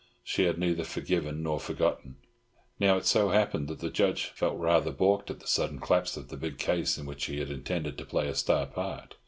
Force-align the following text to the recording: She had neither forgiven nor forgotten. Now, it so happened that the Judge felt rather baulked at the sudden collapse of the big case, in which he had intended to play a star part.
She 0.23 0.45
had 0.45 0.57
neither 0.57 0.83
forgiven 0.83 1.43
nor 1.43 1.59
forgotten. 1.59 2.15
Now, 2.79 2.97
it 2.97 3.05
so 3.05 3.29
happened 3.29 3.67
that 3.67 3.81
the 3.81 3.91
Judge 3.91 4.29
felt 4.33 4.57
rather 4.57 4.89
baulked 4.89 5.29
at 5.29 5.39
the 5.41 5.45
sudden 5.45 5.79
collapse 5.79 6.17
of 6.17 6.29
the 6.29 6.37
big 6.37 6.57
case, 6.57 6.97
in 6.97 7.05
which 7.05 7.25
he 7.25 7.37
had 7.37 7.51
intended 7.51 7.99
to 7.99 8.05
play 8.05 8.27
a 8.27 8.33
star 8.33 8.65
part. 8.65 9.13